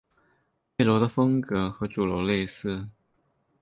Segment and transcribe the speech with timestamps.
[0.75, 2.87] 配楼的风格和主楼类似。